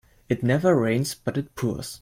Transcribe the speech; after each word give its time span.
It 0.29 0.41
never 0.41 0.75
rains 0.75 1.13
but 1.13 1.37
it 1.37 1.53
pours. 1.53 1.89